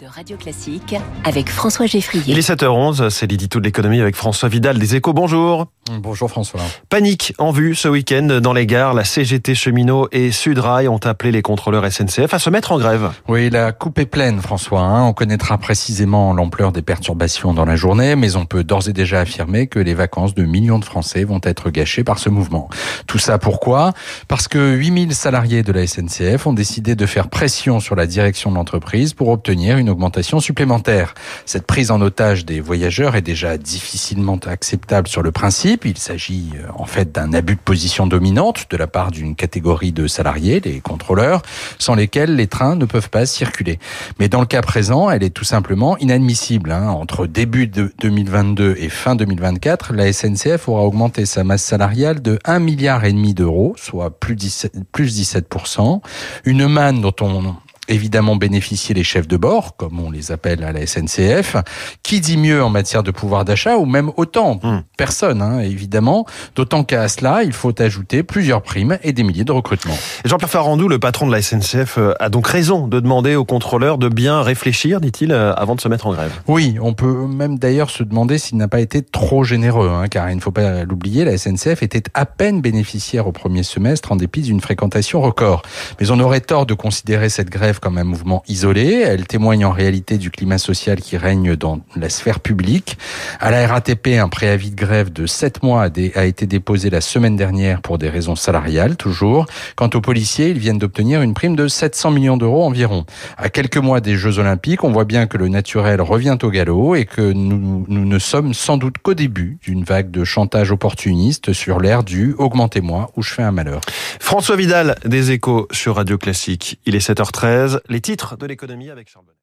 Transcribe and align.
de 0.00 0.06
Radio 0.06 0.36
Classique 0.36 0.94
avec 1.24 1.48
François 1.48 1.86
Geffrier. 1.86 2.24
Il 2.26 2.38
est 2.38 2.48
7h11, 2.48 3.10
c'est 3.10 3.26
l'édito 3.26 3.60
de 3.60 3.64
l'économie 3.64 4.00
avec 4.00 4.16
François 4.16 4.48
Vidal 4.48 4.78
des 4.78 4.96
Échos. 4.96 5.12
Bonjour. 5.12 5.66
Bonjour 5.90 6.30
François. 6.30 6.60
Panique 6.90 7.34
en 7.38 7.50
vue 7.50 7.74
ce 7.74 7.88
week-end 7.88 8.38
dans 8.40 8.52
les 8.52 8.66
gares. 8.66 8.94
La 8.94 9.02
CGT 9.02 9.56
Cheminot 9.56 10.06
et 10.12 10.30
Sudrail 10.30 10.86
ont 10.86 10.98
appelé 10.98 11.32
les 11.32 11.42
contrôleurs 11.42 11.90
SNCF 11.90 12.32
à 12.32 12.38
se 12.38 12.50
mettre 12.50 12.70
en 12.70 12.78
grève. 12.78 13.10
Oui, 13.26 13.50
la 13.50 13.72
coupe 13.72 13.98
est 13.98 14.06
pleine 14.06 14.40
François. 14.40 14.82
Hein. 14.82 15.04
On 15.04 15.12
connaîtra 15.12 15.58
précisément 15.58 16.34
l'ampleur 16.34 16.70
des 16.70 16.82
perturbations 16.82 17.52
dans 17.52 17.64
la 17.64 17.74
journée, 17.74 18.14
mais 18.14 18.36
on 18.36 18.46
peut 18.46 18.62
d'ores 18.62 18.88
et 18.88 18.92
déjà 18.92 19.20
affirmer 19.20 19.66
que 19.66 19.80
les 19.80 19.94
vacances 19.94 20.34
de 20.34 20.44
millions 20.44 20.78
de 20.78 20.84
Français 20.84 21.24
vont 21.24 21.40
être 21.42 21.70
gâchées 21.70 22.04
par 22.04 22.20
ce 22.20 22.28
mouvement. 22.28 22.68
Tout 23.08 23.18
ça 23.18 23.38
pourquoi? 23.38 23.92
Parce 24.28 24.46
que 24.46 24.76
8000 24.76 25.12
salariés 25.16 25.64
de 25.64 25.72
la 25.72 25.84
SNCF 25.84 26.46
ont 26.46 26.52
décidé 26.52 26.94
de 26.94 27.06
faire 27.06 27.28
pression 27.28 27.80
sur 27.80 27.96
la 27.96 28.06
direction 28.06 28.52
de 28.52 28.54
l'entreprise 28.54 29.14
pour 29.14 29.30
obtenir 29.30 29.78
une 29.78 29.90
augmentation 29.90 30.38
supplémentaire. 30.38 31.14
Cette 31.44 31.66
prise 31.66 31.90
en 31.90 32.00
otage 32.00 32.44
des 32.44 32.60
voyageurs 32.60 33.16
est 33.16 33.22
déjà 33.22 33.58
difficilement 33.58 34.38
acceptable 34.46 35.08
sur 35.08 35.22
le 35.22 35.32
principe. 35.32 35.71
Il 35.84 35.98
s'agit 35.98 36.50
euh, 36.56 36.68
en 36.74 36.84
fait 36.84 37.12
d'un 37.12 37.32
abus 37.32 37.56
de 37.56 37.60
position 37.60 38.06
dominante 38.06 38.66
de 38.70 38.76
la 38.76 38.86
part 38.86 39.10
d'une 39.10 39.34
catégorie 39.34 39.92
de 39.92 40.06
salariés, 40.06 40.60
les 40.60 40.80
contrôleurs, 40.80 41.42
sans 41.78 41.94
lesquels 41.94 42.36
les 42.36 42.46
trains 42.46 42.76
ne 42.76 42.84
peuvent 42.84 43.08
pas 43.08 43.24
circuler. 43.26 43.78
Mais 44.18 44.28
dans 44.28 44.40
le 44.40 44.46
cas 44.46 44.60
présent, 44.60 45.10
elle 45.10 45.22
est 45.22 45.30
tout 45.30 45.44
simplement 45.44 45.96
inadmissible. 45.98 46.72
Hein. 46.72 46.90
Entre 46.90 47.26
début 47.26 47.66
de 47.66 47.92
2022 48.00 48.76
et 48.78 48.88
fin 48.88 49.16
2024, 49.16 49.94
la 49.94 50.12
SNCF 50.12 50.68
aura 50.68 50.82
augmenté 50.82 51.24
sa 51.24 51.42
masse 51.42 51.62
salariale 51.62 52.20
de 52.20 52.38
1 52.44 52.58
milliard 52.58 53.04
et 53.04 53.12
demi 53.12 53.32
d'euros, 53.32 53.74
soit 53.78 54.10
plus 54.10 54.36
17, 54.36 54.74
plus 54.92 55.18
17%. 55.18 56.00
Une 56.44 56.68
manne 56.68 57.00
dont 57.00 57.14
on 57.20 57.54
évidemment 57.88 58.36
bénéficier 58.36 58.94
les 58.94 59.04
chefs 59.04 59.28
de 59.28 59.36
bord, 59.36 59.76
comme 59.76 59.98
on 59.98 60.10
les 60.10 60.32
appelle 60.32 60.62
à 60.64 60.72
la 60.72 60.86
SNCF. 60.86 61.56
Qui 62.02 62.20
dit 62.20 62.36
mieux 62.36 62.62
en 62.62 62.70
matière 62.70 63.02
de 63.02 63.10
pouvoir 63.10 63.44
d'achat 63.44 63.76
ou 63.76 63.86
même 63.86 64.10
autant? 64.16 64.60
Hmm. 64.62 64.82
Personne, 64.96 65.42
hein, 65.42 65.60
évidemment. 65.60 66.26
D'autant 66.54 66.84
qu'à 66.84 67.08
cela, 67.08 67.42
il 67.42 67.52
faut 67.52 67.80
ajouter 67.80 68.22
plusieurs 68.22 68.62
primes 68.62 68.98
et 69.02 69.12
des 69.12 69.22
milliers 69.22 69.44
de 69.44 69.52
recrutements. 69.52 69.96
Jean-Pierre 70.24 70.50
Farandou, 70.50 70.88
le 70.88 70.98
patron 70.98 71.26
de 71.26 71.32
la 71.32 71.42
SNCF, 71.42 71.98
euh, 71.98 72.14
a 72.20 72.28
donc 72.28 72.46
raison 72.46 72.86
de 72.86 73.00
demander 73.00 73.34
aux 73.34 73.44
contrôleurs 73.44 73.98
de 73.98 74.08
bien 74.08 74.42
réfléchir, 74.42 75.00
dit-il, 75.00 75.32
euh, 75.32 75.52
avant 75.54 75.74
de 75.74 75.80
se 75.80 75.88
mettre 75.88 76.06
en 76.06 76.12
grève. 76.12 76.32
Oui, 76.46 76.76
on 76.80 76.94
peut 76.94 77.26
même 77.26 77.58
d'ailleurs 77.58 77.90
se 77.90 78.02
demander 78.02 78.38
s'il 78.38 78.58
n'a 78.58 78.68
pas 78.68 78.80
été 78.80 79.02
trop 79.02 79.44
généreux, 79.44 79.90
hein, 79.90 80.08
car 80.08 80.30
il 80.30 80.36
ne 80.36 80.40
faut 80.40 80.52
pas 80.52 80.84
l'oublier, 80.84 81.24
la 81.24 81.36
SNCF 81.36 81.82
était 81.82 82.04
à 82.14 82.26
peine 82.26 82.60
bénéficiaire 82.60 83.26
au 83.26 83.32
premier 83.32 83.62
semestre 83.62 84.12
en 84.12 84.16
dépit 84.16 84.42
d'une 84.42 84.60
fréquentation 84.60 85.20
record. 85.20 85.62
Mais 86.00 86.10
on 86.10 86.20
aurait 86.20 86.40
tort 86.40 86.66
de 86.66 86.74
considérer 86.74 87.28
cette 87.28 87.50
grève 87.50 87.71
comme 87.80 87.98
un 87.98 88.04
mouvement 88.04 88.42
isolé. 88.48 89.02
Elle 89.06 89.26
témoigne 89.26 89.64
en 89.64 89.72
réalité 89.72 90.18
du 90.18 90.30
climat 90.30 90.58
social 90.58 91.00
qui 91.00 91.16
règne 91.16 91.56
dans 91.56 91.80
la 91.96 92.08
sphère 92.08 92.40
publique. 92.40 92.98
À 93.40 93.50
la 93.50 93.66
RATP, 93.66 94.18
un 94.18 94.28
préavis 94.28 94.70
de 94.70 94.76
grève 94.76 95.12
de 95.12 95.26
7 95.26 95.62
mois 95.62 95.88
a 96.14 96.24
été 96.24 96.46
déposé 96.46 96.90
la 96.90 97.00
semaine 97.00 97.36
dernière 97.36 97.82
pour 97.82 97.98
des 97.98 98.08
raisons 98.08 98.36
salariales, 98.36 98.96
toujours. 98.96 99.46
Quant 99.76 99.90
aux 99.94 100.00
policiers, 100.00 100.48
ils 100.48 100.58
viennent 100.58 100.78
d'obtenir 100.78 101.22
une 101.22 101.34
prime 101.34 101.56
de 101.56 101.68
700 101.68 102.10
millions 102.10 102.36
d'euros 102.36 102.64
environ. 102.64 103.04
À 103.36 103.48
quelques 103.48 103.78
mois 103.78 104.00
des 104.00 104.16
Jeux 104.16 104.38
Olympiques, 104.38 104.84
on 104.84 104.92
voit 104.92 105.04
bien 105.04 105.26
que 105.26 105.38
le 105.38 105.48
naturel 105.48 106.00
revient 106.00 106.38
au 106.42 106.50
galop 106.50 106.94
et 106.94 107.04
que 107.04 107.32
nous, 107.32 107.84
nous 107.88 108.04
ne 108.04 108.18
sommes 108.18 108.54
sans 108.54 108.76
doute 108.76 108.98
qu'au 108.98 109.14
début 109.14 109.58
d'une 109.62 109.84
vague 109.84 110.10
de 110.10 110.24
chantage 110.24 110.70
opportuniste 110.70 111.52
sur 111.52 111.80
l'air 111.80 112.02
du 112.04 112.34
augmentez-moi 112.38 113.10
ou 113.16 113.22
je 113.22 113.32
fais 113.32 113.42
un 113.42 113.52
malheur. 113.52 113.80
François 114.20 114.56
Vidal 114.56 114.96
des 115.04 115.30
Échos 115.30 115.68
sur 115.70 115.96
Radio 115.96 116.18
Classique. 116.18 116.80
Il 116.86 116.94
est 116.94 117.06
7h13 117.06 117.61
les 117.88 118.00
titres 118.00 118.36
de 118.36 118.46
l'économie 118.46 118.90
avec 118.90 119.08
Charles 119.08 119.34